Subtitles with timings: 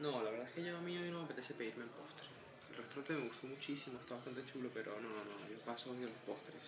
[0.00, 2.26] No, la verdad es que yo a mí hoy no me apetece pedirme el postre.
[2.70, 6.16] El restaurante me gustó muchísimo, está bastante chulo, pero no, no, yo paso de los
[6.24, 6.62] postres.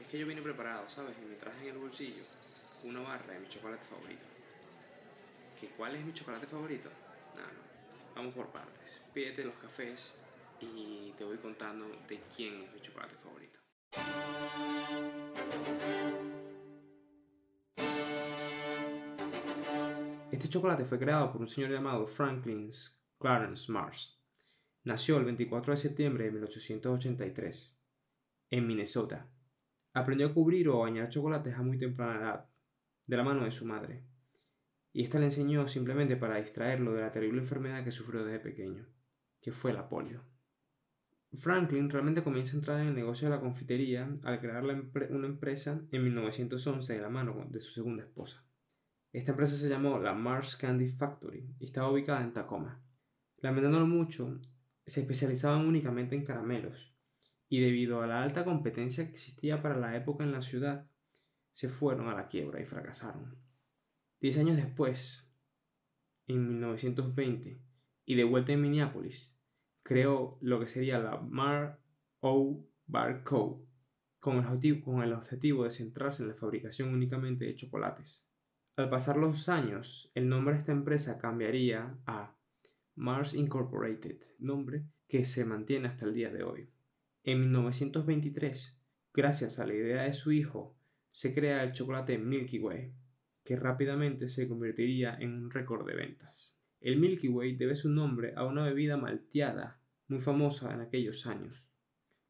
[0.00, 1.14] Es que yo vine preparado, ¿sabes?
[1.22, 2.24] Y me traje en el bolsillo
[2.82, 4.24] una barra de mi chocolate favorito.
[5.60, 6.90] ¿Que cuál es mi chocolate favorito?
[7.36, 8.16] No, no.
[8.16, 9.00] Vamos por partes.
[9.14, 10.14] Pídete los cafés
[10.60, 13.60] y te voy contando de quién es mi chocolate favorito.
[20.32, 22.70] Este chocolate fue creado por un señor llamado Franklin
[23.16, 24.20] Clarence Mars.
[24.82, 27.78] Nació el 24 de septiembre de 1883
[28.50, 29.30] en Minnesota.
[29.94, 32.50] Aprendió a cubrir o bañar chocolates a muy temprana edad,
[33.06, 34.04] de la mano de su madre.
[34.92, 38.84] Y esta le enseñó simplemente para distraerlo de la terrible enfermedad que sufrió desde pequeño,
[39.40, 40.24] que fue la polio.
[41.34, 45.80] Franklin realmente comienza a entrar en el negocio de la confitería al crear una empresa
[45.92, 48.44] en 1911 de la mano de su segunda esposa.
[49.16, 52.84] Esta empresa se llamó la Mars Candy Factory y estaba ubicada en Tacoma.
[53.38, 54.42] Lamentándolo mucho,
[54.84, 56.94] se especializaban únicamente en caramelos
[57.48, 60.90] y debido a la alta competencia que existía para la época en la ciudad,
[61.54, 63.38] se fueron a la quiebra y fracasaron.
[64.20, 65.26] Diez años después,
[66.26, 67.62] en 1920,
[68.04, 69.34] y de vuelta en Minneapolis,
[69.82, 71.80] creó lo que sería la Mar
[72.20, 73.66] O Bar Co.
[74.18, 78.26] Con el, objetivo, con el objetivo de centrarse en la fabricación únicamente de chocolates.
[78.76, 82.36] Al pasar los años, el nombre de esta empresa cambiaría a
[82.94, 86.68] Mars Incorporated, nombre que se mantiene hasta el día de hoy.
[87.22, 88.78] En 1923,
[89.14, 90.76] gracias a la idea de su hijo,
[91.10, 92.92] se crea el chocolate Milky Way,
[93.42, 96.54] que rápidamente se convertiría en un récord de ventas.
[96.78, 101.66] El Milky Way debe su nombre a una bebida malteada muy famosa en aquellos años.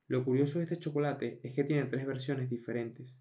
[0.07, 3.19] Lo curioso de este chocolate es que tiene tres versiones diferentes,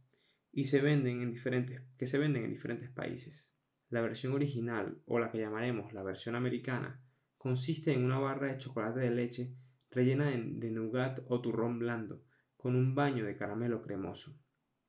[0.56, 3.46] y se venden en diferentes, que se venden en diferentes países.
[3.90, 7.04] La versión original, o la que llamaremos la versión americana,
[7.38, 9.54] consiste en una barra de chocolate de leche
[9.92, 12.24] rellena de, nougat o turrón blando,
[12.56, 14.40] con un baño de caramelo cremoso.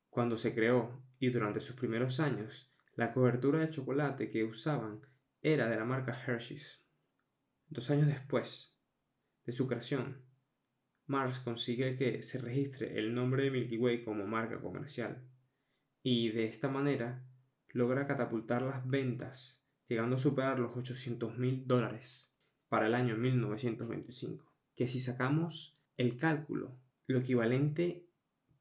[0.09, 5.01] Cuando se creó, y durante sus primeros años, la cobertura de chocolate que usaban
[5.41, 6.81] era de la marca Hershey's.
[7.67, 8.73] Dos años después
[9.45, 10.23] de su creación,
[11.07, 15.27] Mars consigue que se registre el nombre de Milky Way como marca comercial
[16.09, 17.21] y de esta manera
[17.73, 22.33] logra catapultar las ventas, llegando a superar los 800 mil dólares
[22.69, 24.49] para el año 1925.
[24.73, 28.07] Que si sacamos el cálculo, lo equivalente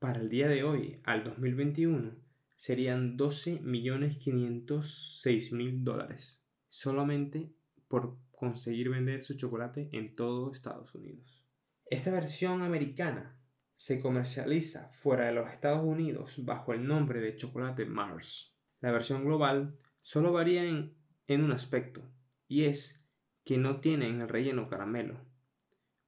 [0.01, 2.17] para el día de hoy al 2021
[2.57, 7.53] serían 12 millones 506 mil dólares solamente
[7.87, 11.45] por conseguir vender su chocolate en todo Estados Unidos.
[11.89, 13.36] Esta versión americana
[13.77, 18.55] se comercializa fuera de los Estados Unidos bajo el nombre de chocolate Mars.
[18.81, 20.95] La versión global solo varía en,
[21.29, 22.03] un aspecto,
[22.49, 23.05] y es
[23.45, 25.21] que no tiene en el relleno caramelo,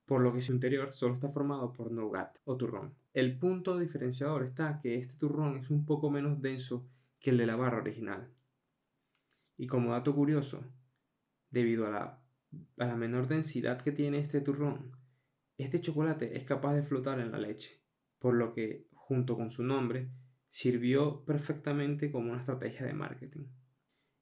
[0.07, 2.95] por lo que su interior solo está formado por nougat o turrón.
[3.13, 6.89] El punto diferenciador está que este turrón es un poco menos denso
[7.21, 8.33] que el de la barra original.
[9.57, 10.65] Y como dato curioso,
[11.51, 12.23] debido a la,
[12.79, 14.98] a la menor densidad que tiene este turrón,
[15.65, 17.83] este chocolate es capaz de flotar en la leche,
[18.19, 20.11] por lo que, junto con su nombre,
[20.49, 23.47] sirvió perfectamente como una estrategia de marketing.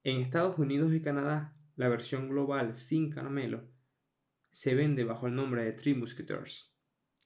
[0.02, 3.68] En Estados Unidos y Canadá, la versión global sin caramelo
[4.50, 6.74] se vende bajo el nombre de Three Musketeers.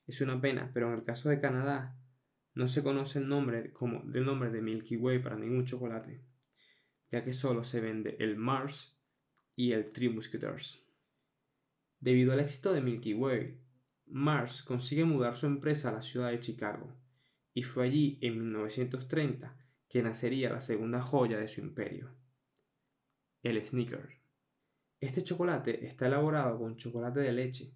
[0.06, 1.96] Es una pena, pero en el caso de Canadá
[2.54, 6.24] no se conoce el nombre como del nombre de Milky Way para ningún chocolate,
[7.12, 9.00] ya que solo se vende el Mars
[9.54, 10.84] y el Three Musketeers.
[12.00, 13.60] Debido al éxito de Milky Way,
[14.12, 16.92] Mars consigue mudar su empresa a la ciudad de Chicago,
[17.54, 19.56] y fue allí en 1930
[19.88, 22.14] que nacería la segunda joya de su imperio,
[23.42, 24.20] el Snicker.
[25.00, 27.74] Este chocolate está elaborado con chocolate de leche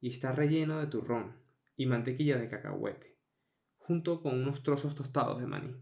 [0.00, 1.36] y está relleno de turrón
[1.76, 3.18] y mantequilla de cacahuete,
[3.78, 5.74] junto con unos trozos tostados de maní.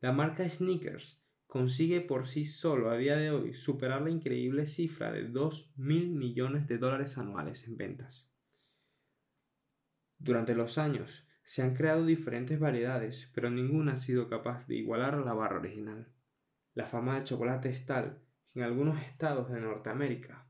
[0.00, 5.12] La marca Snickers consigue por sí solo a día de hoy superar la increíble cifra
[5.12, 8.33] de 2 mil millones de dólares anuales en ventas.
[10.24, 15.16] Durante los años se han creado diferentes variedades, pero ninguna ha sido capaz de igualar
[15.16, 16.08] a la barra original.
[16.72, 20.48] La fama del chocolate es tal que en algunos estados de Norteamérica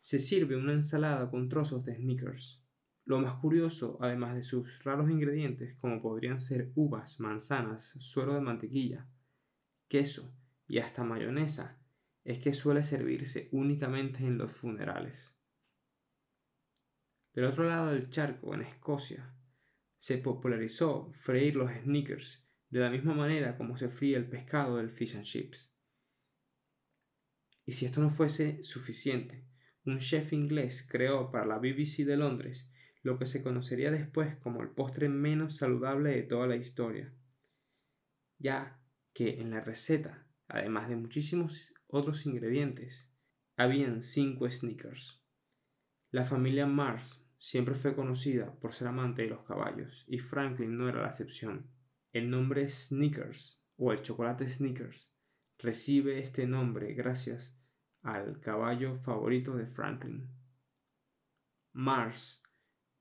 [0.00, 2.64] se sirve una ensalada con trozos de Snickers.
[3.04, 8.40] Lo más curioso, además de sus raros ingredientes como podrían ser uvas, manzanas, suero de
[8.40, 9.06] mantequilla,
[9.88, 10.34] queso
[10.66, 11.78] y hasta mayonesa,
[12.24, 15.36] es que suele servirse únicamente en los funerales.
[17.32, 19.34] Del otro lado del charco, en Escocia,
[19.98, 24.90] se popularizó freír los sneakers de la misma manera como se fríe el pescado del
[24.90, 25.72] fish and chips.
[27.64, 29.46] Y si esto no fuese suficiente,
[29.84, 32.68] un chef inglés creó para la BBC de Londres
[33.02, 37.14] lo que se conocería después como el postre menos saludable de toda la historia,
[38.38, 38.80] ya
[39.14, 43.08] que en la receta, además de muchísimos otros ingredientes,
[43.56, 45.22] habían cinco sneakers.
[46.10, 50.88] La familia Mars siempre fue conocida por ser amante de los caballos y Franklin no
[50.88, 51.66] era la excepción.
[52.12, 55.12] El nombre Snickers o el chocolate Snickers
[55.58, 57.58] recibe este nombre gracias
[58.02, 60.30] al caballo favorito de Franklin.
[61.72, 62.40] Mars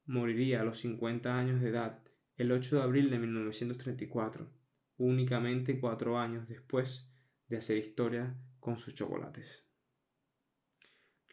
[0.05, 2.03] moriría a los 50 años de edad
[2.35, 4.51] el 8 de abril de 1934,
[4.97, 7.13] únicamente cuatro años después
[7.47, 9.67] de hacer historia con sus chocolates.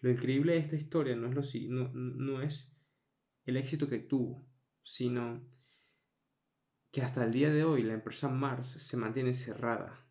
[0.03, 2.78] Lo increíble de esta historia no es, lo, no es
[3.49, 4.47] el éxito que tuvo,
[4.83, 5.41] sino
[6.91, 10.07] que hasta el día de hoy la empresa Mars se mantiene cerrada.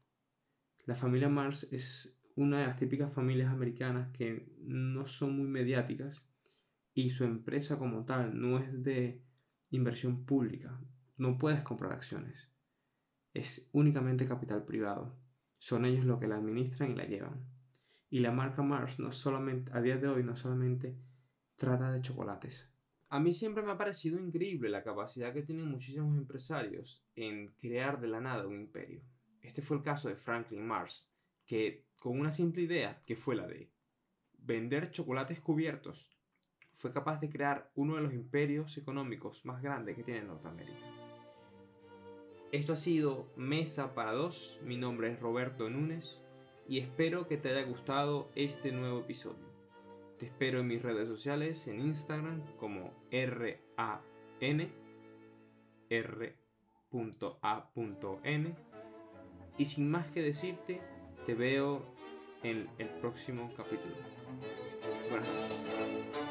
[0.86, 6.28] La familia Mars es una de las típicas familias americanas que no son muy mediáticas
[6.95, 9.24] y su empresa como tal no es de
[9.69, 10.81] inversión pública.
[11.16, 12.50] No puedes comprar acciones.
[13.36, 15.16] Es únicamente capital privado.
[15.60, 17.45] Son ellos los que la administran y la llevan.
[18.10, 20.98] Y la marca Mars no solamente, a día de hoy no solamente
[21.56, 22.75] trata de chocolates.
[23.09, 28.01] A mí siempre me ha parecido increíble la capacidad que tienen muchísimos empresarios en crear
[28.01, 29.01] de la nada un imperio.
[29.42, 31.09] Este fue el caso de Franklin Mars,
[31.45, 33.71] que con una simple idea, que fue la de
[34.33, 36.18] vender chocolates cubiertos,
[36.75, 40.86] fue capaz de crear uno de los imperios económicos más grandes que tiene Norteamérica.
[42.51, 46.21] Esto ha sido Mesa para dos, mi nombre es Roberto Núñez
[46.68, 49.56] y espero que te haya gustado este nuevo episodio.
[50.17, 54.71] Te espero en mis redes sociales, en Instagram como RAN,
[55.89, 58.55] R.A.N.
[59.57, 60.81] Y sin más que decirte,
[61.25, 61.85] te veo
[62.43, 63.95] en el próximo capítulo.
[65.09, 66.26] Buenas noches.